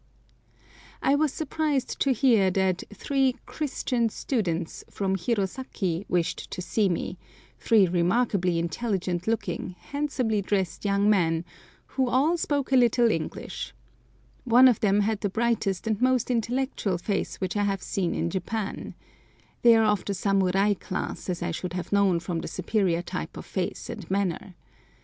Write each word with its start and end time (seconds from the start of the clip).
I 1.03 1.13
was 1.13 1.31
surprised 1.31 1.99
to 1.99 2.11
hear 2.11 2.49
that 2.49 2.83
three 2.91 3.35
"Christian 3.45 4.09
students" 4.09 4.83
from 4.89 5.15
Hirosaki 5.15 6.05
wished 6.09 6.49
to 6.49 6.59
see 6.59 6.89
me—three 6.89 7.85
remarkably 7.87 8.57
intelligent 8.57 9.27
looking, 9.27 9.75
handsomely 9.77 10.41
dressed 10.41 10.85
young 10.85 11.07
men, 11.07 11.45
who 11.85 12.09
all 12.09 12.35
spoke 12.35 12.71
a 12.71 12.75
little 12.75 13.11
English. 13.11 13.75
One 14.43 14.67
of 14.67 14.79
them 14.79 15.01
had 15.01 15.21
the 15.21 15.29
brightest 15.29 15.85
and 15.85 16.01
most 16.01 16.31
intellectual 16.31 16.97
face 16.97 17.35
which 17.35 17.55
I 17.55 17.65
have 17.65 17.83
seen 17.83 18.15
in 18.15 18.31
Japan. 18.31 18.95
They 19.61 19.75
are 19.75 19.85
of 19.85 20.03
the 20.05 20.15
samurai 20.15 20.73
class, 20.73 21.29
as 21.29 21.43
I 21.43 21.51
should 21.51 21.73
have 21.73 21.91
known 21.91 22.19
from 22.19 22.39
the 22.39 22.47
superior 22.47 23.03
type 23.03 23.37
of 23.37 23.45
face 23.45 23.87
and 23.87 24.09
manner. 24.09 24.55